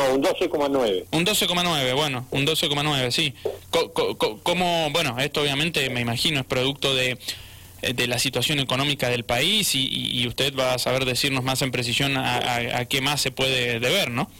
No, 0.00 0.14
un 0.14 0.22
12,9. 0.22 1.04
Un 1.12 1.26
12,9, 1.26 1.94
bueno, 1.94 2.26
un 2.30 2.46
12,9, 2.46 3.10
sí. 3.10 3.34
¿Cómo, 4.42 4.90
bueno, 4.90 5.18
esto 5.18 5.42
obviamente 5.42 5.88
me 5.90 6.00
imagino 6.00 6.40
es 6.40 6.46
producto 6.46 6.94
de, 6.94 7.18
eh, 7.82 7.92
de 7.92 8.06
la 8.06 8.18
situación 8.18 8.60
económica 8.60 9.08
del 9.08 9.24
país 9.24 9.74
y, 9.74 10.26
usted 10.26 10.54
va 10.58 10.74
a 10.74 10.78
saber 10.78 11.04
decirnos 11.04 11.44
más 11.44 11.60
en 11.62 11.70
precisión 11.70 12.16
a, 12.16 12.84
qué 12.86 13.00
más 13.00 13.20
se 13.20 13.30
puede 13.30 13.78
deber, 13.78 14.10
¿no? 14.10 14.30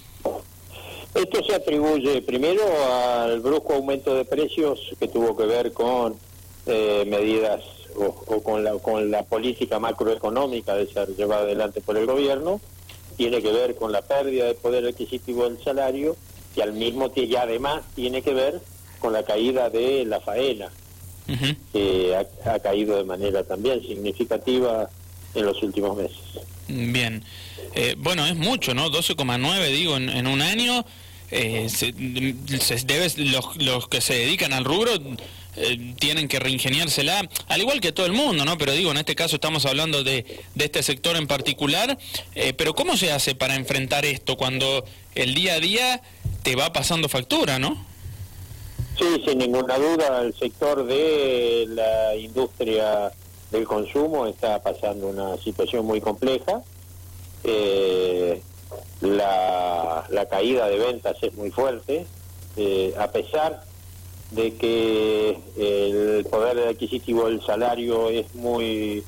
Esto 1.14 1.44
se 1.44 1.54
atribuye 1.54 2.22
primero 2.22 2.62
al 2.88 3.40
brusco 3.40 3.74
aumento 3.74 4.14
de 4.14 4.24
precios 4.24 4.78
que 4.98 5.08
tuvo 5.08 5.36
que 5.36 5.44
ver 5.44 5.72
con 5.72 6.16
eh, 6.66 7.04
medidas 7.06 7.60
o, 7.96 8.40
con, 8.42 8.62
la, 8.62 8.78
con 8.78 9.10
la 9.10 9.24
política 9.24 9.80
macroeconómica 9.80 10.74
de 10.74 10.86
ser 10.86 11.08
llevada 11.16 11.42
adelante 11.42 11.80
por 11.80 11.96
el 11.96 12.06
gobierno 12.06 12.60
tiene 13.20 13.42
que 13.42 13.52
ver 13.52 13.76
con 13.76 13.92
la 13.92 14.00
pérdida 14.00 14.46
de 14.46 14.54
poder 14.54 14.86
adquisitivo 14.86 15.46
del 15.46 15.62
salario 15.62 16.16
y 16.56 16.62
al 16.62 16.72
mismo 16.72 17.10
tiempo 17.10 17.34
y 17.34 17.36
además 17.36 17.82
tiene 17.94 18.22
que 18.22 18.32
ver 18.32 18.62
con 18.98 19.12
la 19.12 19.24
caída 19.24 19.68
de 19.68 20.06
la 20.06 20.22
faena 20.22 20.70
que 21.70 22.16
ha, 22.46 22.58
caído 22.60 22.96
de 22.96 23.04
manera 23.04 23.44
también 23.44 23.82
significativa 23.82 24.88
en 25.34 25.44
los 25.44 25.62
últimos 25.62 25.98
meses. 25.98 26.16
Bien, 26.66 27.22
eh, 27.74 27.94
bueno 27.98 28.24
es 28.24 28.36
mucho, 28.36 28.72
¿no? 28.72 28.90
12,9 28.90 29.68
digo 29.68 29.98
en, 29.98 30.26
un 30.26 30.40
año. 30.40 30.86
Eh, 31.30 31.68
se, 31.68 31.92
debe, 31.92 33.12
los, 33.18 33.56
los 33.58 33.86
que 33.86 34.00
se 34.00 34.14
dedican 34.14 34.54
al 34.54 34.64
rubro 34.64 34.92
eh, 35.56 35.94
tienen 35.98 36.28
que 36.28 36.38
reingeniársela, 36.38 37.28
al 37.48 37.60
igual 37.60 37.80
que 37.80 37.90
todo 37.90 38.06
el 38.06 38.12
mundo, 38.12 38.44
¿no? 38.44 38.56
Pero 38.56 38.72
digo, 38.72 38.92
en 38.92 38.98
este 38.98 39.16
caso 39.16 39.34
estamos 39.34 39.66
hablando 39.66 40.04
de, 40.04 40.24
de 40.54 40.64
este 40.64 40.82
sector 40.82 41.16
en 41.16 41.26
particular, 41.26 41.98
eh, 42.34 42.52
pero 42.52 42.74
¿cómo 42.74 42.96
se 42.96 43.10
hace 43.10 43.34
para 43.34 43.56
enfrentar 43.56 44.04
esto 44.04 44.36
cuando 44.36 44.84
el 45.16 45.34
día 45.34 45.54
a 45.54 45.60
día 45.60 46.02
te 46.44 46.54
va 46.54 46.72
pasando 46.72 47.08
factura, 47.08 47.58
¿no? 47.58 47.84
Sí, 48.96 49.22
sin 49.26 49.38
ninguna 49.38 49.76
duda, 49.76 50.22
el 50.22 50.34
sector 50.34 50.86
de 50.86 51.66
la 51.68 52.14
industria 52.14 53.10
del 53.50 53.64
consumo 53.64 54.28
está 54.28 54.62
pasando 54.62 55.08
una 55.08 55.36
situación 55.38 55.84
muy 55.84 56.00
compleja. 56.00 56.62
Eh, 57.42 58.40
la, 59.00 60.06
la, 60.10 60.28
caída 60.28 60.68
de 60.68 60.78
ventas 60.78 61.16
es 61.22 61.34
muy 61.34 61.50
fuerte, 61.50 62.06
a 62.98 63.10
pesar 63.10 63.64
de 64.30 64.54
que 64.54 65.38
el 65.56 66.24
poder 66.26 66.68
adquisitivo 66.68 67.26
del 67.26 67.42
salario 67.42 68.08
es 68.08 68.34
muy 68.34 69.02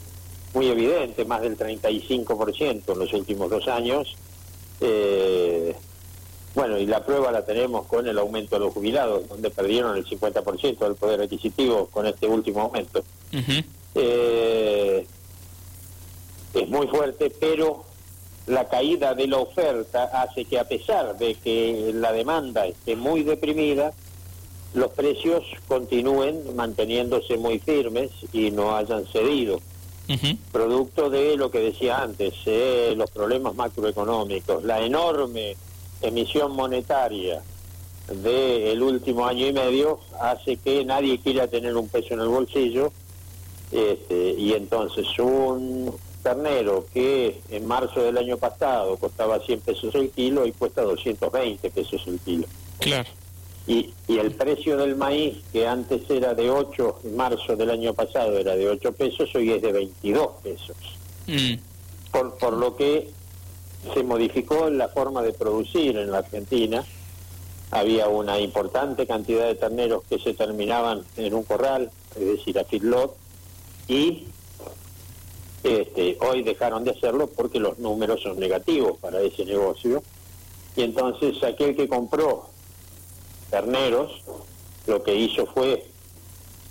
muy 0.54 0.68
evidente, 0.68 1.24
más 1.24 1.40
del 1.40 1.56
35% 1.56 2.92
en 2.92 2.98
los 2.98 3.12
últimos 3.12 3.50
dos 3.50 3.68
años. 3.68 4.16
Eh, 4.80 5.74
bueno, 6.54 6.78
y 6.78 6.86
la 6.86 7.04
prueba 7.04 7.32
la 7.32 7.44
tenemos 7.44 7.86
con 7.86 8.06
el 8.06 8.18
aumento 8.18 8.56
de 8.56 8.66
los 8.66 8.74
jubilados, 8.74 9.26
donde 9.28 9.48
perdieron 9.50 9.96
el 9.96 10.04
50% 10.04 10.78
del 10.78 10.94
poder 10.96 11.22
adquisitivo 11.22 11.86
con 11.86 12.06
este 12.06 12.26
último 12.26 12.62
aumento. 12.62 13.02
Eh, 13.94 15.06
es 16.52 16.68
muy 16.68 16.86
fuerte, 16.88 17.30
pero 17.30 17.84
la 18.46 18.68
caída 18.68 19.14
de 19.14 19.28
la 19.28 19.38
oferta 19.38 20.04
hace 20.22 20.44
que 20.44 20.58
a 20.58 20.64
pesar 20.64 21.16
de 21.16 21.34
que 21.36 21.92
la 21.94 22.12
demanda 22.12 22.66
esté 22.66 22.96
muy 22.96 23.22
deprimida, 23.22 23.94
los 24.74 24.90
precios 24.92 25.44
continúen 25.68 26.56
manteniéndose 26.56 27.36
muy 27.36 27.58
firmes 27.58 28.10
y 28.32 28.50
no 28.50 28.76
hayan 28.76 29.06
cedido. 29.06 29.60
Producto 30.50 31.08
de 31.08 31.38
lo 31.38 31.50
que 31.50 31.60
decía 31.60 32.02
antes, 32.02 32.34
eh, 32.44 32.92
los 32.96 33.10
problemas 33.10 33.54
macroeconómicos, 33.54 34.62
la 34.62 34.84
enorme 34.84 35.56
emisión 36.02 36.52
monetaria 36.52 37.42
del 38.08 38.82
último 38.82 39.26
año 39.26 39.46
y 39.46 39.52
medio 39.52 40.00
hace 40.20 40.56
que 40.58 40.84
nadie 40.84 41.18
quiera 41.18 41.48
tener 41.48 41.74
un 41.76 41.88
peso 41.88 42.12
en 42.12 42.20
el 42.20 42.28
bolsillo 42.28 42.92
este, 43.70 44.34
y 44.36 44.52
entonces 44.52 45.06
un 45.18 45.94
ternero 46.22 46.84
que 46.92 47.40
en 47.50 47.66
marzo 47.66 48.02
del 48.02 48.18
año 48.18 48.36
pasado 48.36 48.96
costaba 48.96 49.40
100 49.40 49.60
pesos 49.60 49.94
el 49.94 50.10
kilo 50.10 50.44
y 50.44 50.52
cuesta 50.52 50.82
220 50.82 51.70
pesos 51.70 52.02
el 52.06 52.18
kilo. 52.20 52.46
Claro. 52.80 53.08
Y, 53.66 53.92
y 54.08 54.18
el 54.18 54.32
precio 54.32 54.76
del 54.76 54.96
maíz, 54.96 55.38
que 55.52 55.66
antes 55.66 56.02
era 56.10 56.34
de 56.34 56.50
8, 56.50 57.00
en 57.04 57.16
marzo 57.16 57.56
del 57.56 57.70
año 57.70 57.94
pasado 57.94 58.36
era 58.36 58.56
de 58.56 58.68
8 58.68 58.92
pesos, 58.92 59.32
hoy 59.34 59.52
es 59.52 59.62
de 59.62 59.72
22 59.72 60.28
pesos. 60.42 60.76
Mm. 61.28 61.54
Por, 62.10 62.38
por 62.38 62.52
lo 62.54 62.76
que 62.76 63.08
se 63.94 64.02
modificó 64.02 64.70
la 64.70 64.88
forma 64.88 65.22
de 65.22 65.32
producir 65.32 65.96
en 65.96 66.10
la 66.10 66.18
Argentina. 66.18 66.84
Había 67.70 68.08
una 68.08 68.38
importante 68.38 69.06
cantidad 69.06 69.46
de 69.46 69.54
terneros 69.54 70.02
que 70.08 70.18
se 70.18 70.34
terminaban 70.34 71.04
en 71.16 71.34
un 71.34 71.42
corral, 71.42 71.90
es 72.14 72.26
decir, 72.38 72.58
a 72.58 72.64
feedlot, 72.64 73.16
y 73.88 74.26
este, 75.62 76.18
hoy 76.20 76.42
dejaron 76.42 76.84
de 76.84 76.90
hacerlo 76.90 77.28
porque 77.28 77.60
los 77.60 77.78
números 77.78 78.20
son 78.22 78.38
negativos 78.38 78.98
para 78.98 79.20
ese 79.20 79.44
negocio. 79.44 80.02
Y 80.76 80.82
entonces 80.82 81.42
aquel 81.42 81.76
que 81.76 81.88
compró 81.88 82.51
terneros, 83.52 84.10
lo 84.86 85.02
que 85.02 85.14
hizo 85.14 85.44
fue 85.44 85.84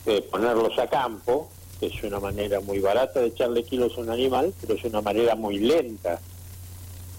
eh, 0.08 0.28
ponerlos 0.32 0.78
a 0.80 0.88
campo, 0.88 1.48
que 1.80 1.86
es 1.86 2.04
una 2.04 2.20
manera 2.20 2.60
muy 2.60 2.80
barata 2.80 3.20
de 3.20 3.28
echarle 3.28 3.64
kilos 3.64 3.96
a 3.98 4.02
un 4.02 4.10
animal, 4.10 4.52
pero 4.60 4.74
es 4.74 4.84
una 4.84 5.00
manera 5.00 5.36
muy 5.36 5.60
lenta. 5.60 6.20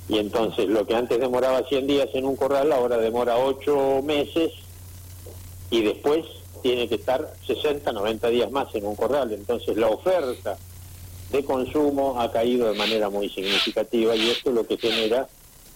Y 0.08 0.18
entonces 0.18 0.66
lo 0.68 0.84
que 0.84 0.96
antes 0.96 1.20
demoraba 1.20 1.62
100 1.62 1.86
días 1.86 2.08
en 2.12 2.26
un 2.26 2.34
corral, 2.34 2.72
ahora 2.72 2.98
demora 2.98 3.36
8 3.38 4.02
meses 4.02 4.50
y 5.70 5.82
después 5.82 6.26
tiene 6.60 6.88
que 6.88 6.96
estar 6.96 7.32
60, 7.46 7.92
90 7.92 8.28
días 8.30 8.50
más 8.50 8.74
en 8.74 8.84
un 8.84 8.96
corral. 8.96 9.32
Entonces 9.32 9.76
la 9.76 9.88
oferta 9.88 10.58
de 11.30 11.44
consumo 11.44 12.20
ha 12.20 12.32
caído 12.32 12.70
de 12.70 12.76
manera 12.76 13.08
muy 13.10 13.28
significativa 13.28 14.16
y 14.16 14.28
esto 14.28 14.50
es 14.50 14.56
lo 14.56 14.66
que 14.66 14.76
genera 14.76 15.28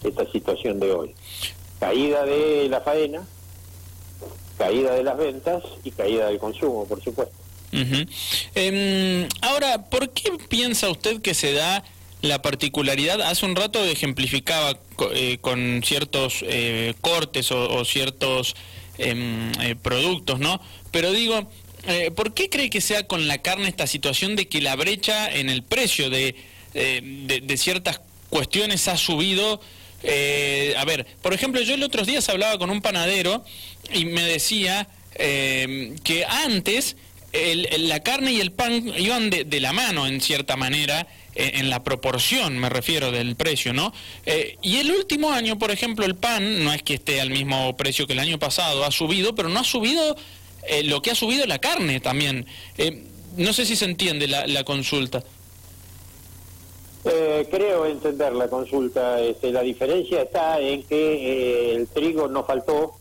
esta 0.02 0.28
situación 0.32 0.80
de 0.80 0.92
hoy. 0.92 1.14
Caída 1.78 2.24
de 2.24 2.68
la 2.68 2.80
faena, 2.80 3.26
caída 4.56 4.94
de 4.94 5.04
las 5.04 5.16
ventas 5.16 5.62
y 5.84 5.90
caída 5.90 6.28
del 6.28 6.38
consumo, 6.38 6.86
por 6.86 7.02
supuesto. 7.02 7.34
Em, 8.54 9.28
ahora, 9.42 9.84
¿por 9.90 10.10
qué 10.10 10.32
piensa 10.48 10.88
usted 10.88 11.20
que 11.20 11.34
se 11.34 11.52
da 11.52 11.84
la 12.22 12.40
particularidad? 12.40 13.20
Hace 13.20 13.44
un 13.44 13.56
rato 13.56 13.84
ejemplificaba 13.84 14.78
eh, 15.12 15.38
con 15.40 15.82
ciertos 15.84 16.42
eh, 16.42 16.94
cortes 17.00 17.52
o, 17.52 17.84
ciertos 17.84 18.54
em, 18.98 19.52
eh, 19.60 19.76
productos, 19.80 20.38
¿no? 20.38 20.60
Pero 20.90 21.12
digo, 21.12 21.50
¿por 22.14 22.34
qué 22.34 22.48
cree 22.48 22.70
que 22.70 22.80
sea 22.80 23.06
con 23.06 23.28
la 23.28 23.42
carne 23.42 23.68
esta 23.68 23.86
situación 23.86 24.34
de 24.34 24.48
que 24.48 24.60
la 24.60 24.74
brecha 24.74 25.30
en 25.30 25.50
el 25.50 25.62
precio 25.62 26.10
de, 26.10 26.34
de 26.72 27.56
ciertas 27.56 28.00
cuestiones 28.30 28.88
ha 28.88 28.96
subido? 28.96 29.60
Eh, 30.08 30.72
a 30.78 30.84
ver, 30.84 31.04
por 31.20 31.34
ejemplo, 31.34 31.60
yo 31.62 31.74
el 31.74 31.82
otro 31.82 32.04
día 32.04 32.20
hablaba 32.28 32.58
con 32.58 32.70
un 32.70 32.80
panadero 32.80 33.44
y 33.92 34.04
me 34.04 34.22
decía 34.22 34.86
eh, 35.16 35.96
que 36.04 36.24
antes 36.24 36.96
la 37.78 38.00
carne 38.00 38.32
y 38.32 38.40
el 38.40 38.52
pan 38.52 38.92
iban 38.96 39.28
de, 39.28 39.60
la 39.60 39.72
mano 39.72 40.06
en 40.06 40.22
cierta 40.22 40.56
manera, 40.56 41.06
en, 41.34 41.68
la 41.68 41.84
proporción, 41.84 42.56
me 42.56 42.70
refiero, 42.70 43.10
del 43.10 43.36
precio, 43.36 43.74
¿no? 43.74 43.92
Eh, 44.24 44.56
y 44.62 44.76
el 44.76 44.90
último 44.90 45.32
año, 45.32 45.58
por 45.58 45.70
ejemplo, 45.70 46.06
el 46.06 46.14
pan 46.14 46.64
no 46.64 46.72
es 46.72 46.82
que 46.82 46.94
esté 46.94 47.20
al 47.20 47.28
mismo 47.28 47.76
precio 47.76 48.06
que 48.06 48.14
el 48.14 48.20
año 48.20 48.38
pasado, 48.38 48.86
ha 48.86 48.90
subido, 48.90 49.34
pero 49.34 49.50
no 49.50 49.60
ha 49.60 49.64
subido 49.64 50.16
lo 50.84 51.02
que 51.02 51.10
ha 51.10 51.14
subido 51.14 51.44
la 51.46 51.58
carne 51.58 52.00
también. 52.00 52.46
no 53.36 53.52
sé 53.52 53.66
si 53.66 53.76
se 53.76 53.84
entiende 53.84 54.28
la 54.28 54.64
consulta. 54.64 55.22
Eh, 57.36 57.48
creo 57.50 57.84
entender 57.86 58.32
la 58.32 58.48
consulta. 58.48 59.20
Este, 59.20 59.52
la 59.52 59.60
diferencia 59.62 60.22
está 60.22 60.58
en 60.60 60.82
que 60.84 60.96
eh, 60.96 61.74
el 61.74 61.86
trigo 61.88 62.28
no 62.28 62.44
faltó, 62.44 62.94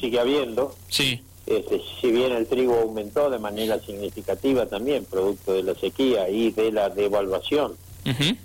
sigue 0.00 0.20
habiendo. 0.20 0.74
Sí. 0.88 1.22
Este, 1.46 1.80
si 2.00 2.10
bien 2.10 2.32
el 2.32 2.46
trigo 2.46 2.78
aumentó 2.78 3.30
de 3.30 3.38
manera 3.38 3.78
significativa 3.80 4.66
también, 4.66 5.04
producto 5.04 5.52
de 5.52 5.62
la 5.62 5.74
sequía 5.74 6.28
y 6.28 6.50
de 6.50 6.72
la 6.72 6.90
devaluación 6.90 7.74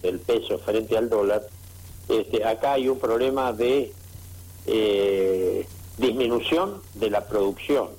del 0.02 0.20
peso 0.20 0.58
frente 0.60 0.98
al 0.98 1.10
dólar, 1.10 1.44
este, 2.08 2.44
acá 2.46 2.74
hay 2.74 2.88
un 2.88 3.00
problema 3.00 3.52
de 3.52 3.92
eh, 4.68 5.68
disminución 5.98 6.82
de 6.94 7.10
la 7.10 7.28
producción. 7.28 7.90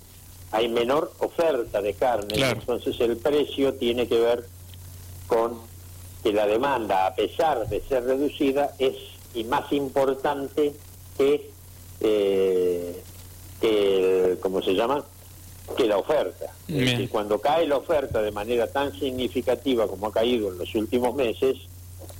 Hay 0.52 0.68
menor 0.68 1.12
oferta 1.18 1.82
de 1.82 1.94
carne, 1.94 2.36
entonces 2.38 2.98
el 3.00 3.16
precio 3.16 3.74
tiene 3.74 4.06
que 4.06 4.18
ver 4.18 4.44
con 5.26 5.58
que 6.26 6.32
la 6.32 6.44
demanda, 6.48 7.06
a 7.06 7.14
pesar 7.14 7.68
de 7.68 7.80
ser 7.82 8.02
reducida, 8.02 8.72
es 8.80 8.96
y 9.32 9.44
más 9.44 9.72
importante 9.72 10.74
que, 11.16 11.50
eh, 12.00 13.02
que 13.60 14.36
¿cómo 14.40 14.60
se 14.60 14.74
llama? 14.74 15.04
que 15.76 15.86
la 15.86 15.98
oferta. 15.98 16.46
Y 16.66 17.06
cuando 17.06 17.40
cae 17.40 17.68
la 17.68 17.76
oferta 17.76 18.22
de 18.22 18.32
manera 18.32 18.66
tan 18.66 18.92
significativa 18.98 19.86
como 19.86 20.08
ha 20.08 20.12
caído 20.12 20.50
en 20.50 20.58
los 20.58 20.74
últimos 20.74 21.14
meses, 21.14 21.58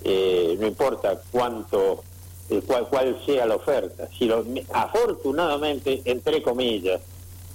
eh, 0.05 0.57
no 0.61 0.69
importa 0.69 1.21
cuánto 1.33 2.05
eh, 2.49 2.63
cuál, 2.65 2.87
cuál 2.87 3.21
sea 3.27 3.45
la 3.45 3.57
oferta. 3.57 4.09
Si 4.17 4.27
lo, 4.27 4.45
afortunadamente, 4.73 6.03
entre 6.05 6.43
comillas, 6.43 7.01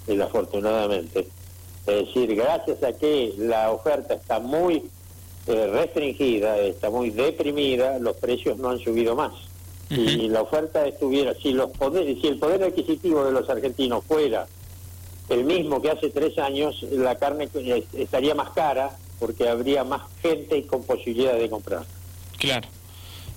el 0.06 0.22
afortunadamente, 0.22 1.30
es 1.88 2.08
decir, 2.08 2.36
gracias 2.36 2.84
a 2.84 2.92
que 2.92 3.36
la 3.38 3.72
oferta 3.72 4.16
está 4.16 4.40
muy 4.40 4.84
eh, 5.48 5.68
restringida, 5.68 6.58
está 6.60 6.90
muy 6.90 7.10
deprimida, 7.10 8.00
los 8.00 8.18
precios 8.18 8.58
no 8.58 8.70
han 8.70 8.80
subido 8.80 9.16
más. 9.16 9.34
Si 9.90 10.30
la 10.30 10.42
oferta 10.42 10.88
estuviera, 10.88 11.34
si 11.34 11.52
los 11.52 11.70
poderes, 11.72 12.22
si 12.22 12.28
el 12.28 12.38
poder 12.38 12.64
adquisitivo 12.64 13.26
de 13.26 13.34
los 13.34 13.50
argentinos 13.50 14.06
fuera 14.06 14.48
el 15.28 15.44
mismo 15.44 15.82
que 15.82 15.92
hace 15.92 16.10
tres 16.10 16.38
años, 16.38 16.82
la 16.92 17.16
carne 17.16 17.50
estaría 17.94 18.34
más 18.34 18.52
cara 18.52 18.92
porque 19.20 19.50
habría 19.50 19.84
más 19.84 20.04
gente 20.22 20.66
con 20.66 20.84
posibilidad 20.84 21.34
de 21.34 21.50
comprar. 21.50 21.84
Claro. 22.38 22.68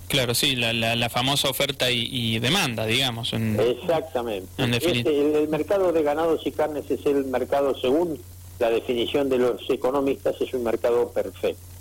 Claro, 0.07 0.35
sí, 0.35 0.55
la, 0.55 0.71
la, 0.73 1.09
famosa 1.09 1.49
oferta 1.49 1.89
y, 1.89 2.37
demanda, 2.39 2.85
digamos. 2.85 3.33
Exactamente. 3.33 4.47
Este, 4.57 5.41
el, 5.41 5.47
mercado 5.49 5.91
de 5.91 6.03
ganados 6.03 6.45
y 6.45 6.51
carnes 6.51 6.89
es 6.89 7.05
el 7.05 7.25
mercado, 7.25 7.75
según 7.79 8.19
la 8.59 8.69
definición 8.69 9.29
de 9.29 9.39
los 9.39 9.69
economistas, 9.69 10.39
es 10.39 10.53
un 10.53 10.63
mercado 10.63 11.09
perfecto. 11.09 11.74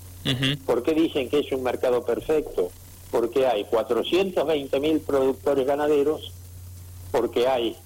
¿Por 0.64 0.82
qué 0.82 0.94
dicen 0.94 1.28
que 1.28 1.40
es 1.40 1.52
un 1.52 1.62
mercado 1.62 2.04
perfecto? 2.04 2.70
Porque 3.10 3.46
hay 3.46 3.64
420 3.64 4.80
mil 4.80 5.00
productores 5.00 5.66
ganaderos, 5.66 6.32
porque 7.12 7.46
hay 7.46 7.76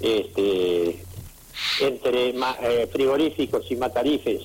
este, 0.00 1.02
entre 1.80 2.30
eh, 2.30 2.88
frigoríficos 2.92 3.70
y 3.70 3.76
matarifes 3.76 4.42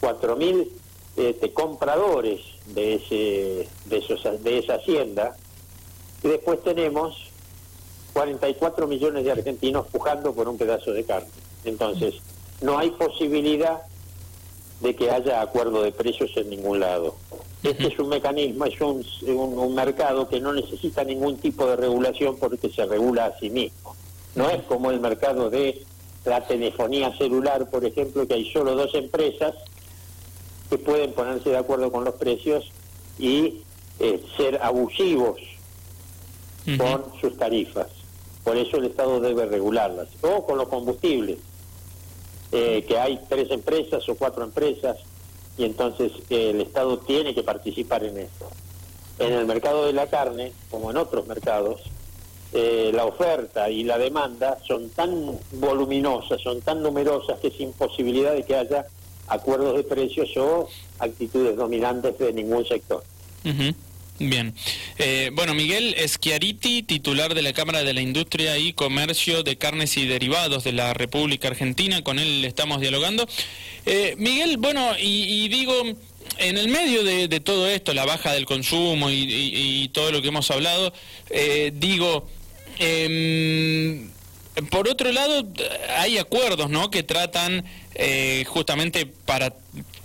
4 0.00 0.36
mil 0.36 0.70
este, 1.16 1.52
compradores 1.52 2.40
de, 2.66 2.94
ese, 2.94 3.68
de, 3.86 3.98
esos, 3.98 4.42
de 4.42 4.58
esa 4.58 4.74
hacienda, 4.74 5.36
y 6.22 6.28
después 6.28 6.62
tenemos 6.62 7.30
44 8.12 8.86
millones 8.86 9.24
de 9.24 9.32
argentinos 9.32 9.86
pujando 9.88 10.34
por 10.34 10.48
un 10.48 10.56
pedazo 10.56 10.92
de 10.92 11.04
carne. 11.04 11.28
Entonces, 11.64 12.14
no 12.62 12.78
hay 12.78 12.90
posibilidad 12.90 13.82
de 14.80 14.94
que 14.94 15.10
haya 15.10 15.40
acuerdo 15.40 15.82
de 15.82 15.92
precios 15.92 16.30
en 16.36 16.50
ningún 16.50 16.80
lado. 16.80 17.14
Este 17.62 17.88
es 17.88 17.98
un 17.98 18.08
mecanismo, 18.08 18.64
es 18.66 18.80
un, 18.80 19.04
un, 19.26 19.74
mercado 19.74 20.28
que 20.28 20.40
no 20.40 20.52
necesita 20.52 21.02
ningún 21.02 21.38
tipo 21.38 21.66
de 21.66 21.76
regulación 21.76 22.36
porque 22.36 22.68
se 22.68 22.84
regula 22.86 23.26
a 23.26 23.38
sí 23.38 23.50
mismo. 23.50 23.96
No 24.34 24.48
es 24.50 24.62
como 24.64 24.90
el 24.90 25.00
mercado 25.00 25.50
de 25.50 25.82
la 26.24 26.46
telefonía 26.46 27.16
celular, 27.16 27.68
por 27.70 27.84
ejemplo, 27.84 28.26
que 28.26 28.34
hay 28.34 28.50
solo 28.52 28.76
dos 28.76 28.94
empresas 28.94 29.54
que 30.68 30.78
pueden 30.78 31.12
ponerse 31.12 31.50
de 31.50 31.56
acuerdo 31.56 31.90
con 31.90 32.04
los 32.04 32.14
precios 32.14 32.70
y 33.18 33.62
eh, 33.98 34.22
ser 34.36 34.60
abusivos 34.62 35.40
con 36.78 37.04
sus 37.20 37.36
tarifas. 37.36 37.88
Por 38.44 38.56
eso 38.56 38.76
el 38.76 38.86
Estado 38.86 39.20
debe 39.20 39.46
regularlas. 39.46 40.08
O 40.20 40.44
con 40.44 40.58
los 40.58 40.68
combustibles, 40.68 41.38
eh, 42.52 42.84
que 42.86 42.98
hay 42.98 43.20
tres 43.28 43.50
empresas 43.50 44.08
o 44.08 44.14
cuatro 44.14 44.44
empresas 44.44 44.98
y 45.58 45.64
entonces 45.64 46.12
eh, 46.30 46.50
el 46.50 46.60
Estado 46.60 46.98
tiene 46.98 47.34
que 47.34 47.42
participar 47.42 48.04
en 48.04 48.18
esto. 48.18 48.48
En 49.18 49.32
el 49.32 49.46
mercado 49.46 49.86
de 49.86 49.92
la 49.92 50.08
carne, 50.08 50.52
como 50.70 50.90
en 50.90 50.98
otros 50.98 51.26
mercados, 51.26 51.80
la 52.52 53.04
oferta 53.04 53.68
y 53.68 53.84
la 53.84 53.98
demanda 53.98 54.56
son 54.66 54.88
tan 54.88 55.38
voluminosas, 55.52 56.40
son 56.40 56.62
tan 56.62 56.82
numerosas 56.82 57.38
que 57.38 57.48
es 57.48 57.60
imposibilidad 57.60 58.32
de 58.32 58.44
que 58.44 58.56
haya 58.56 58.86
acuerdos 59.28 59.76
de 59.76 59.84
precios 59.84 60.34
o 60.36 60.68
actitudes 60.98 61.56
dominantes 61.56 62.16
de 62.18 62.32
ningún 62.32 62.64
sector. 62.64 63.02
Bien. 64.18 64.54
Eh, 64.98 65.30
bueno, 65.34 65.54
Miguel 65.54 65.94
Schiariti, 66.06 66.82
titular 66.82 67.34
de 67.34 67.42
la 67.42 67.52
Cámara 67.52 67.82
de 67.82 67.92
la 67.92 68.00
Industria 68.00 68.56
y 68.56 68.72
Comercio 68.72 69.42
de 69.42 69.58
Carnes 69.58 69.96
y 69.98 70.06
Derivados 70.06 70.64
de 70.64 70.72
la 70.72 70.94
República 70.94 71.48
Argentina, 71.48 72.02
con 72.02 72.18
él 72.18 72.44
estamos 72.46 72.80
dialogando. 72.80 73.28
Eh, 73.84 74.14
Miguel, 74.16 74.56
bueno, 74.56 74.92
y, 74.98 75.48
digo, 75.48 75.74
en 76.38 76.56
el 76.56 76.68
medio 76.68 77.04
de, 77.04 77.40
todo 77.40 77.68
esto, 77.68 77.92
la 77.92 78.06
baja 78.06 78.32
del 78.32 78.46
consumo 78.46 79.10
y, 79.10 79.90
todo 79.92 80.10
lo 80.12 80.22
que 80.22 80.28
hemos 80.28 80.50
hablado, 80.50 80.94
eh, 81.28 81.72
digo, 81.74 82.26
em, 82.78 84.10
por 84.70 84.88
otro 84.88 85.12
lado, 85.12 85.46
hay 85.98 86.16
acuerdos 86.16 86.70
¿no? 86.70 86.90
que 86.90 87.02
tratan 87.02 87.64
eh, 87.94 88.44
justamente 88.46 89.04
para 89.04 89.52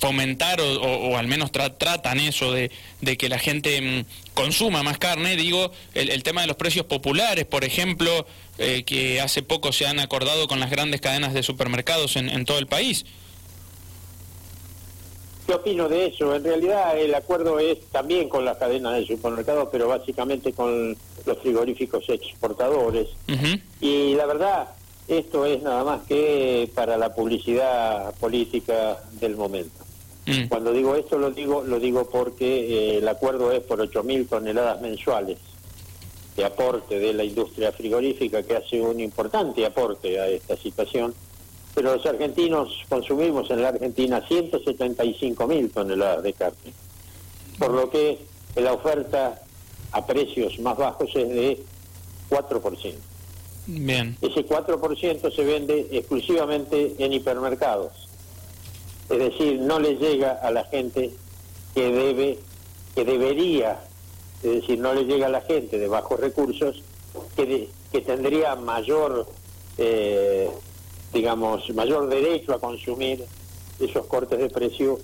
fomentar 0.02 0.60
o, 0.60 1.16
al 1.16 1.28
menos 1.28 1.52
tratan 1.52 2.20
eso 2.20 2.52
de, 2.52 2.70
que 3.18 3.30
la 3.30 3.40
gente 3.40 3.80
mm, 3.82 4.34
consuma 4.34 4.84
más 4.84 4.98
carne. 4.98 5.38
Digo, 5.38 5.72
el, 5.94 6.24
tema 6.24 6.42
de 6.42 6.48
los 6.48 6.58
precios 6.58 6.86
populares, 6.86 7.46
por 7.46 7.64
ejemplo, 7.64 8.26
eh, 8.58 8.84
que 8.84 9.22
hace 9.22 9.44
poco 9.44 9.72
se 9.72 9.88
han 9.88 10.00
acordado 10.00 10.50
con 10.50 10.60
las 10.60 10.70
grandes 10.70 11.00
cadenas 11.00 11.34
de 11.34 11.44
supermercados 11.44 12.18
en 12.18 12.44
todo 12.46 12.58
el 12.58 12.68
país. 12.68 13.06
¿Qué 15.48 15.56
opino 15.56 15.90
de 15.90 16.08
eso? 16.08 16.36
En 16.36 16.44
realidad 16.44 16.98
el 16.98 17.14
acuerdo 17.16 17.60
es 17.60 17.80
también 17.92 18.30
con 18.30 18.46
las 18.46 18.58
cadenas 18.58 18.96
de 18.96 19.06
supermercados, 19.06 19.70
pero 19.72 19.88
básicamente 19.88 20.54
con 20.54 20.96
los 21.26 21.38
frigoríficos 21.40 22.08
exportadores. 22.10 23.10
Y 23.80 24.14
la 24.16 24.26
verdad, 24.28 24.70
esto 25.08 25.46
es 25.46 25.62
nada 25.62 25.84
más 25.84 26.02
que 26.04 26.70
para 26.74 26.96
la 26.98 27.14
publicidad 27.14 28.14
política 28.16 29.04
del 29.20 29.36
momento. 29.36 29.84
Mm. 30.32 30.48
Cuando 30.48 30.72
digo 30.74 30.96
esto 30.96 31.18
lo 31.18 31.32
digo 31.32 31.64
lo 31.64 31.80
digo 31.80 32.10
porque 32.10 32.46
eh, 32.46 32.98
el 32.98 33.08
acuerdo 33.08 33.52
es 33.52 33.62
por 33.62 33.80
8.000 33.80 34.28
toneladas 34.28 34.82
mensuales 34.82 35.38
de 36.36 36.46
aporte 36.46 37.00
de 37.00 37.14
la 37.14 37.24
industria 37.24 37.72
frigorífica 37.72 38.44
que 38.44 38.56
hace 38.56 38.82
un 38.82 39.00
importante 39.00 39.66
aporte 39.66 40.20
a 40.20 40.28
esta 40.28 40.56
situación 40.56 41.14
pero 41.74 41.96
los 41.96 42.06
argentinos 42.06 42.70
consumimos 42.90 43.50
en 43.50 43.62
la 43.62 43.70
Argentina 43.70 44.22
175 44.28 45.48
mil 45.48 45.70
toneladas 45.72 46.24
de 46.24 46.34
carne, 46.34 46.74
por 47.58 47.72
lo 47.72 47.90
que 47.90 48.20
la 48.56 48.74
oferta 48.74 49.42
a 49.92 50.06
precios 50.06 50.60
más 50.60 50.78
bajos 50.78 51.10
es 51.16 51.30
de 51.30 51.64
4%. 52.30 52.94
Bien. 53.68 54.18
Ese 54.22 54.46
4% 54.46 55.36
se 55.36 55.44
vende 55.44 55.88
exclusivamente 55.92 56.96
en 56.98 57.14
hipermercados, 57.14 58.10
es 59.12 59.20
decir, 59.20 59.60
no 59.60 59.80
le 59.80 59.96
llega 59.96 60.32
a 60.32 60.52
la 60.52 60.64
gente 60.66 61.12
que 61.74 61.92
debe, 61.92 62.40
que 62.96 63.06
debería, 63.06 63.80
es 64.44 64.62
decir, 64.62 64.80
no 64.80 64.94
le 64.94 65.06
llega 65.06 65.28
a 65.28 65.30
la 65.30 65.42
gente 65.42 65.78
de 65.78 65.88
bajos 65.88 66.20
recursos 66.20 66.84
que, 67.36 67.70
tendría 68.06 68.56
mayor 68.56 69.28
eh, 69.78 70.50
digamos, 71.14 71.70
mayor 71.74 72.08
derecho 72.08 72.54
a 72.54 72.60
consumir 72.60 73.26
esos 73.80 74.06
cortes 74.06 74.40
de 74.40 74.50
precio, 74.50 75.00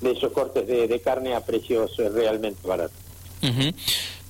de 0.00 0.12
esos 0.12 0.32
cortes 0.32 0.66
de, 0.66 1.00
carne 1.00 1.34
a 1.34 1.44
precios 1.44 1.96
realmente 1.96 2.66
baratos. 2.66 2.96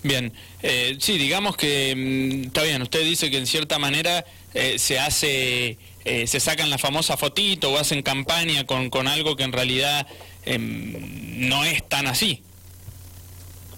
Bien, 0.02 0.32
eh, 0.62 0.96
sí, 1.00 1.18
digamos 1.18 1.56
que 1.56 1.94
mm, 1.94 2.46
está 2.46 2.62
bien, 2.62 2.82
usted 2.82 3.02
dice 3.04 3.30
que 3.30 3.38
en 3.38 3.46
cierta 3.46 3.78
manera 3.78 4.24
eh, 4.54 4.78
se 4.78 4.98
hace, 4.98 5.78
se 6.04 6.40
sacan 6.40 6.70
la 6.70 6.78
famosa 6.78 7.16
fotito 7.16 7.70
o 7.72 7.78
hacen 7.78 8.02
campaña 8.02 8.64
con, 8.64 8.88
con 8.88 9.08
algo 9.08 9.36
que 9.36 9.42
en 9.42 9.52
realidad 9.52 10.06
em, 10.46 11.48
no 11.48 11.64
es 11.64 11.86
tan 11.88 12.06
así. 12.06 12.42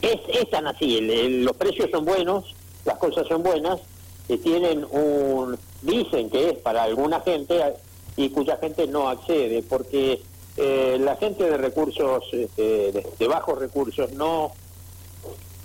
Es, 0.00 0.20
es 0.32 0.48
tan 0.48 0.66
así, 0.66 1.00
los 1.00 1.56
precios 1.56 1.90
son 1.90 2.04
buenos, 2.04 2.54
las 2.84 2.98
cosas 2.98 3.26
son 3.26 3.42
buenas, 3.42 3.80
que 4.28 4.38
tienen 4.38 4.86
un, 4.90 5.58
dicen 5.82 6.30
que 6.30 6.50
es 6.50 6.58
para 6.58 6.84
alguna 6.84 7.20
gente 7.20 7.60
y 8.16 8.30
cuya 8.30 8.56
gente 8.58 8.86
no 8.86 9.08
accede, 9.08 9.62
porque 9.62 10.20
eh, 10.56 10.98
la 11.00 11.16
gente 11.16 11.44
de 11.44 11.56
recursos, 11.56 12.24
este, 12.32 12.92
de, 12.92 13.28
bajos 13.28 13.58
recursos, 13.58 14.12
no 14.12 14.52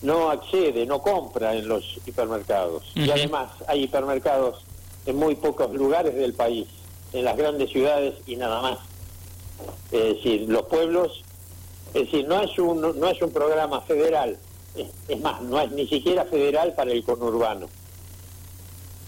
no 0.05 0.29
accede, 0.29 0.85
no 0.85 1.01
compra 1.01 1.55
en 1.55 1.67
los 1.67 1.99
hipermercados. 2.05 2.83
Y 2.95 3.09
además 3.09 3.51
hay 3.67 3.83
hipermercados 3.83 4.63
en 5.05 5.15
muy 5.17 5.35
pocos 5.35 5.73
lugares 5.73 6.15
del 6.15 6.33
país, 6.33 6.67
en 7.13 7.25
las 7.25 7.35
grandes 7.35 7.71
ciudades 7.71 8.15
y 8.25 8.35
nada 8.35 8.61
más. 8.61 8.79
Es 9.91 10.15
decir, 10.15 10.45
los 10.47 10.63
pueblos, 10.63 11.23
es 11.93 12.05
decir, 12.05 12.27
no 12.27 12.41
es 12.41 12.57
un, 12.59 12.81
no 12.81 13.09
es 13.09 13.21
un 13.21 13.31
programa 13.31 13.81
federal, 13.81 14.37
es 15.07 15.19
más, 15.21 15.41
no 15.41 15.59
es 15.59 15.71
ni 15.71 15.87
siquiera 15.87 16.25
federal 16.25 16.73
para 16.73 16.91
el 16.91 17.03
conurbano. 17.03 17.67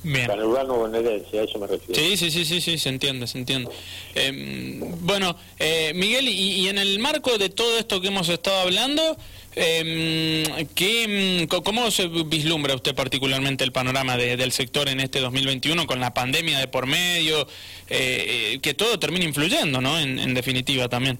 Bien. 0.03 0.27
bonaerense, 0.67 1.39
a 1.39 1.43
eso 1.43 1.59
me 1.59 1.67
refiero. 1.67 2.01
Sí, 2.01 2.15
sí, 2.15 2.31
sí, 2.31 2.45
sí, 2.45 2.61
sí, 2.61 2.77
se 2.77 2.89
entiende, 2.89 3.27
se 3.27 3.39
entiende. 3.39 3.69
Em, 4.15 4.79
bueno, 5.05 5.35
eh, 5.59 5.91
Miguel, 5.95 6.29
y, 6.29 6.67
en 6.69 6.77
el 6.77 6.99
marco 6.99 7.37
de 7.37 7.49
todo 7.49 7.77
esto 7.77 7.99
que 7.99 8.07
hemos 8.07 8.29
estado 8.29 8.61
hablando, 8.61 9.17
eh, 9.59 10.67
¿qué, 10.75 11.47
¿cómo 11.63 11.89
se 11.89 12.07
vislumbra 12.07 12.75
usted 12.75 12.93
particularmente 12.93 13.63
el 13.63 13.71
panorama 13.71 14.15
del 14.15 14.51
sector 14.51 14.87
en 14.87 14.99
este 14.99 15.19
2021 15.19 15.87
con 15.87 15.99
la 15.99 16.13
pandemia 16.13 16.59
de 16.59 16.67
por 16.67 16.85
medio, 16.85 17.41
eh, 17.89 18.53
eh, 18.53 18.59
que 18.61 18.73
todo 18.73 18.99
termina 18.99 19.25
influyendo, 19.25 19.81
¿no? 19.81 19.97
En, 19.99 20.33
definitiva 20.33 20.87
también. 20.87 21.17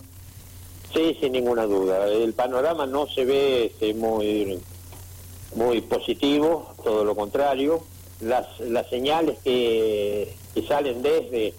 Sí, 0.94 1.18
sin 1.20 1.32
ninguna 1.32 1.64
duda. 1.64 2.08
El 2.08 2.34
panorama 2.34 2.86
no 2.86 3.08
se 3.08 3.26
ve 3.26 3.66
este, 3.66 3.94
muy 3.94 4.60
muy 5.56 5.82
positivo, 5.82 6.76
todo 6.84 7.04
lo 7.04 7.16
contrario. 7.16 7.84
Las, 8.22 8.60
las 8.60 8.88
señales 8.90 9.40
que 9.44 10.36
salen 10.68 11.02
desde 11.02 11.54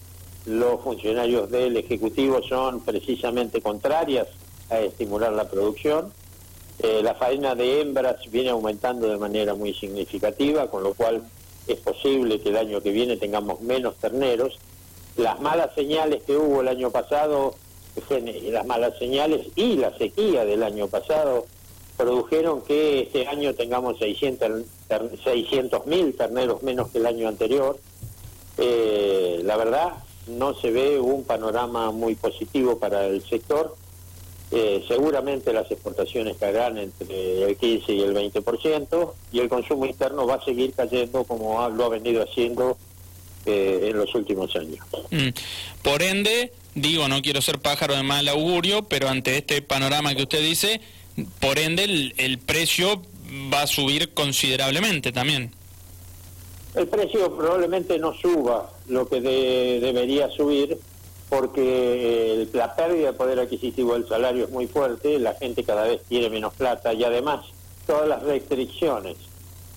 los 0.46 0.80
funcionarios 0.82 1.50
del 1.50 1.76
Ejecutivo 1.76 2.40
son 2.42 2.80
precisamente 2.80 3.60
contrarias 3.60 4.28
a 4.70 4.78
estimular 4.78 5.32
la 5.32 5.48
producción. 5.48 6.12
Eh, 6.80 7.00
la 7.02 7.14
faena 7.14 7.54
de 7.54 7.80
hembras 7.80 8.16
viene 8.30 8.50
aumentando 8.50 9.08
de 9.08 9.16
manera 9.16 9.54
muy 9.54 9.74
significativa, 9.74 10.70
con 10.70 10.82
lo 10.84 10.94
cual 10.94 11.22
es 11.66 11.78
posible 11.80 12.40
que 12.40 12.50
el 12.50 12.56
año 12.56 12.80
que 12.80 12.90
viene 12.90 13.16
tengamos 13.16 13.60
menos 13.60 13.96
terneros. 13.96 14.58
Las 15.16 15.40
malas 15.40 15.74
señales 15.74 16.22
que 16.22 16.36
hubo 16.36 16.60
el 16.60 16.68
año 16.68 16.90
pasado, 16.90 17.54
las 18.10 18.66
malas 18.66 18.96
señales 18.98 19.48
y 19.56 19.76
la 19.76 19.96
sequía 19.98 20.44
del 20.44 20.62
año 20.62 20.86
pasado 20.86 21.46
produjeron 21.96 22.62
que 22.62 23.00
este 23.00 23.26
año 23.26 23.54
tengamos 23.54 23.98
600 23.98 25.86
mil 25.86 26.14
terneros 26.16 26.62
menos 26.62 26.90
que 26.90 26.98
el 26.98 27.06
año 27.06 27.28
anterior. 27.28 27.78
Eh, 28.56 29.40
la 29.42 29.56
verdad, 29.56 29.94
no 30.28 30.54
se 30.54 30.70
ve 30.70 31.00
un 31.00 31.24
panorama 31.24 31.90
muy 31.90 32.14
positivo 32.14 32.78
para 32.78 33.06
el 33.06 33.22
sector. 33.24 33.74
Eh, 34.50 34.82
seguramente 34.88 35.52
las 35.52 35.70
exportaciones 35.70 36.38
caerán 36.38 36.78
entre 36.78 37.42
el 37.42 37.56
15 37.56 37.92
y 37.92 38.00
el 38.00 38.14
20% 38.14 39.12
y 39.30 39.40
el 39.40 39.48
consumo 39.48 39.84
interno 39.84 40.26
va 40.26 40.36
a 40.36 40.44
seguir 40.44 40.72
cayendo 40.72 41.24
como 41.24 41.68
lo 41.68 41.84
ha 41.84 41.88
venido 41.90 42.22
haciendo 42.22 42.78
eh, 43.44 43.88
en 43.90 43.98
los 43.98 44.14
últimos 44.14 44.54
años. 44.56 44.78
Mm. 45.10 45.28
Por 45.82 46.02
ende, 46.02 46.52
digo, 46.74 47.08
no 47.08 47.20
quiero 47.20 47.42
ser 47.42 47.58
pájaro 47.58 47.94
de 47.94 48.02
mal 48.02 48.26
augurio, 48.28 48.84
pero 48.84 49.08
ante 49.08 49.36
este 49.36 49.60
panorama 49.60 50.14
que 50.14 50.22
usted 50.22 50.40
dice, 50.40 50.80
por 51.40 51.58
ende 51.58 52.12
el, 52.16 52.38
precio 52.38 53.02
va 53.52 53.62
a 53.62 53.66
subir 53.66 54.14
considerablemente 54.14 55.12
también. 55.12 55.50
El 56.74 56.88
precio 56.88 57.36
probablemente 57.36 57.98
no 57.98 58.14
suba 58.14 58.70
lo 58.88 59.08
que 59.08 59.20
debería 59.20 60.30
subir 60.30 60.78
porque 61.28 62.48
la 62.52 62.74
pérdida 62.74 63.08
de 63.08 63.12
poder 63.12 63.40
adquisitivo 63.40 63.94
del 63.94 64.08
salario 64.08 64.44
es 64.44 64.50
muy 64.50 64.66
fuerte, 64.66 65.18
la 65.18 65.34
gente 65.34 65.62
cada 65.64 65.84
vez 65.84 66.02
tiene 66.08 66.30
menos 66.30 66.54
plata 66.54 66.92
y 66.92 67.04
además 67.04 67.44
todas 67.86 68.08
las 68.08 68.22
restricciones 68.22 69.16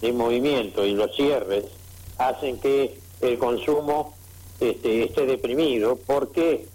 de 0.01 0.11
movimiento 0.13 0.85
y 0.85 0.93
los 0.93 1.15
cierres 1.15 1.65
hacen 2.17 2.59
que 2.59 2.97
el 3.21 3.37
consumo 3.37 4.13
este, 4.59 5.03
esté 5.03 5.25
deprimido 5.25 5.97
porque 6.07 6.65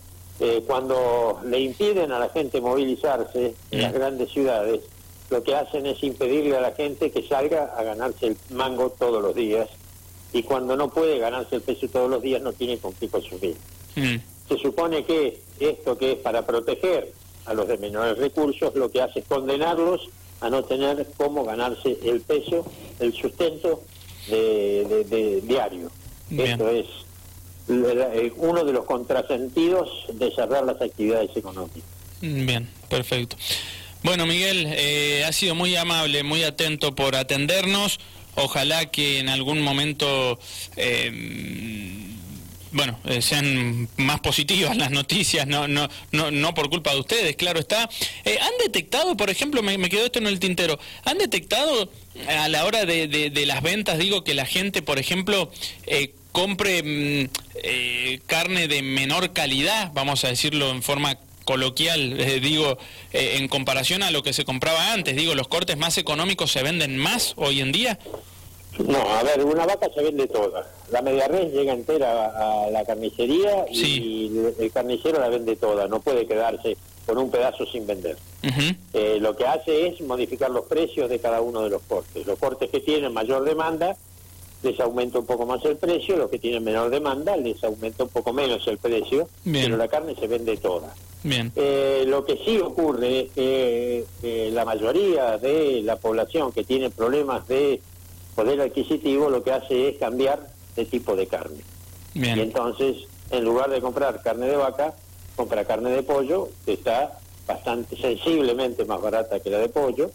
eh, 0.40 0.62
cuando 0.66 1.40
le 1.44 1.60
impiden 1.60 2.12
a 2.12 2.18
la 2.18 2.28
gente 2.28 2.60
movilizarse 2.60 3.54
en 3.70 3.82
las 3.82 3.92
grandes 3.92 4.30
ciudades, 4.30 4.82
lo 5.30 5.42
que 5.42 5.54
hacen 5.54 5.86
es 5.86 6.02
impedirle 6.02 6.56
a 6.56 6.60
la 6.60 6.72
gente 6.72 7.10
que 7.10 7.26
salga 7.26 7.72
a 7.76 7.82
ganarse 7.82 8.26
el 8.26 8.36
mango 8.50 8.90
todos 8.90 9.22
los 9.22 9.34
días 9.34 9.68
y 10.32 10.42
cuando 10.42 10.76
no 10.76 10.90
puede 10.90 11.18
ganarse 11.18 11.56
el 11.56 11.62
peso 11.62 11.88
todos 11.88 12.10
los 12.10 12.22
días 12.22 12.42
no 12.42 12.52
tiene 12.52 12.78
con 12.78 12.92
qué 12.92 13.08
consumir. 13.08 13.56
Mm. 13.96 14.35
Se 14.48 14.58
supone 14.58 15.04
que 15.04 15.40
esto 15.60 15.98
que 15.98 16.12
es 16.12 16.18
para 16.18 16.46
proteger 16.46 17.12
a 17.46 17.54
los 17.54 17.68
de 17.68 17.78
menores 17.78 18.18
recursos 18.18 18.74
lo 18.74 18.90
que 18.90 19.02
hace 19.02 19.20
es 19.20 19.26
condenarlos 19.26 20.08
a 20.40 20.50
no 20.50 20.64
tener 20.64 21.06
cómo 21.16 21.44
ganarse 21.44 21.98
el 22.04 22.20
peso, 22.20 22.64
el 23.00 23.14
sustento 23.14 23.82
de, 24.28 25.42
diario. 25.44 25.90
Esto 26.30 26.68
es 26.68 26.86
uno 28.36 28.64
de 28.64 28.72
los 28.72 28.84
contrasentidos 28.84 29.88
de 30.12 30.30
cerrar 30.32 30.64
las 30.64 30.80
actividades 30.80 31.36
económicas. 31.36 31.82
Bien, 32.20 32.68
perfecto. 32.88 33.36
Bueno, 34.02 34.26
Miguel, 34.26 34.66
eh, 34.68 35.24
ha 35.26 35.32
sido 35.32 35.54
muy 35.54 35.74
amable, 35.74 36.22
muy 36.22 36.44
atento 36.44 36.94
por 36.94 37.16
atendernos. 37.16 37.98
Ojalá 38.36 38.86
que 38.86 39.18
en 39.18 39.28
algún 39.28 39.62
momento, 39.62 40.38
eh, 40.76 41.10
bueno, 42.76 42.98
sean 43.20 43.88
más 43.96 44.20
positivas 44.20 44.76
las 44.76 44.90
noticias, 44.90 45.46
no, 45.46 45.66
no, 45.66 45.88
no, 46.12 46.30
no 46.30 46.54
por 46.54 46.70
culpa 46.70 46.92
de 46.92 47.00
ustedes, 47.00 47.36
claro 47.36 47.58
está. 47.58 47.82
¿Han 47.82 48.58
detectado, 48.62 49.16
por 49.16 49.30
ejemplo, 49.30 49.62
me, 49.62 49.88
quedó 49.88 50.06
esto 50.06 50.18
en 50.18 50.26
el 50.26 50.38
tintero, 50.38 50.78
han 51.04 51.18
detectado 51.18 51.90
a 52.28 52.48
la 52.48 52.64
hora 52.64 52.84
de, 52.84 53.08
de, 53.08 53.46
las 53.46 53.62
ventas, 53.62 53.98
digo, 53.98 54.24
que 54.24 54.34
la 54.34 54.46
gente, 54.46 54.82
por 54.82 54.98
ejemplo, 54.98 55.50
compre 56.36 56.82
mm, 56.82 57.30
eh, 57.62 58.20
carne 58.26 58.68
de 58.68 58.82
menor 58.82 59.32
calidad, 59.32 59.90
vamos 59.94 60.22
a 60.22 60.28
decirlo 60.28 60.70
en 60.70 60.82
forma 60.82 61.16
coloquial, 61.46 62.20
eh, 62.20 62.40
digo, 62.40 62.76
eh, 63.14 63.36
en 63.38 63.48
comparación 63.48 64.02
a 64.02 64.10
lo 64.10 64.22
que 64.22 64.34
se 64.34 64.44
compraba 64.44 64.92
antes, 64.92 65.16
digo, 65.16 65.34
los 65.34 65.48
cortes 65.48 65.78
más 65.78 65.96
económicos 65.96 66.52
se 66.52 66.62
venden 66.62 66.98
más 66.98 67.32
hoy 67.36 67.62
en 67.62 67.72
día. 67.72 67.98
No, 68.78 68.98
a 68.98 69.22
ver, 69.22 69.44
una 69.44 69.66
vaca 69.66 69.88
se 69.94 70.02
vende 70.02 70.26
toda. 70.26 70.66
La 70.90 71.02
media 71.02 71.28
res 71.28 71.52
llega 71.52 71.72
entera 71.72 72.64
a 72.66 72.70
la 72.70 72.84
carnicería 72.84 73.66
y 73.70 74.30
el 74.58 74.70
carnicero 74.72 75.18
la 75.20 75.28
vende 75.28 75.56
toda, 75.56 75.88
no 75.88 76.00
puede 76.00 76.26
quedarse 76.26 76.76
con 77.06 77.18
un 77.18 77.30
pedazo 77.30 77.64
sin 77.66 77.86
vender. 77.86 78.16
lo 79.20 79.36
que 79.36 79.46
hace 79.46 79.88
es 79.88 80.00
modificar 80.00 80.50
los 80.50 80.66
precios 80.66 81.08
de 81.08 81.18
cada 81.18 81.40
uno 81.40 81.62
de 81.62 81.70
los 81.70 81.82
cortes. 81.82 82.26
Los 82.26 82.38
cortes 82.38 82.70
que 82.70 82.80
tienen 82.80 83.12
mayor 83.12 83.44
demanda 83.44 83.96
les 84.62 84.80
aumenta 84.80 85.18
un 85.18 85.26
poco 85.26 85.46
más 85.46 85.64
el 85.64 85.76
precio, 85.76 86.16
los 86.16 86.30
que 86.30 86.38
tienen 86.38 86.64
menor 86.64 86.90
demanda 86.90 87.36
les 87.36 87.62
aumenta 87.62 88.04
un 88.04 88.10
poco 88.10 88.32
menos 88.32 88.66
el 88.66 88.78
precio, 88.78 89.28
pero 89.44 89.76
la 89.76 89.88
carne 89.88 90.14
se 90.18 90.26
vende 90.26 90.56
toda. 90.56 90.94
Bien. 91.22 91.52
Eh, 91.56 92.04
lo 92.06 92.24
que 92.24 92.38
sí 92.44 92.58
ocurre 92.58 93.28
es 93.34 94.04
que 94.20 94.50
la 94.52 94.64
mayoría 94.64 95.38
de 95.38 95.82
la 95.82 95.96
población 95.96 96.52
que 96.52 96.64
tiene 96.64 96.90
problemas 96.90 97.46
de 97.48 97.80
poder 98.36 98.60
adquisitivo 98.60 99.28
lo 99.28 99.42
que 99.42 99.50
hace 99.50 99.88
es 99.88 99.98
cambiar 99.98 100.46
de 100.76 100.84
tipo 100.84 101.16
de 101.16 101.26
carne. 101.26 101.58
Bien. 102.14 102.38
Y 102.38 102.42
entonces, 102.42 102.96
en 103.30 103.44
lugar 103.44 103.70
de 103.70 103.80
comprar 103.80 104.22
carne 104.22 104.46
de 104.46 104.56
vaca, 104.56 104.94
compra 105.34 105.64
carne 105.64 105.90
de 105.90 106.02
pollo, 106.02 106.50
que 106.64 106.74
está 106.74 107.18
bastante 107.46 107.96
sensiblemente 107.96 108.84
más 108.84 109.00
barata 109.00 109.40
que 109.40 109.50
la 109.50 109.58
de 109.58 109.68
pollo, 109.68 110.10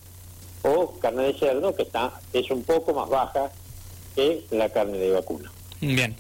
o 0.64 0.94
carne 1.00 1.24
de 1.24 1.34
cerdo, 1.34 1.76
que 1.76 1.84
está 1.84 2.14
es 2.32 2.50
un 2.52 2.64
poco 2.64 2.94
más 2.94 3.10
baja 3.10 3.52
que 4.16 4.46
la 4.52 4.70
carne 4.70 4.98
de 4.98 5.12
vacuna. 5.12 5.52
Bien. 5.82 6.16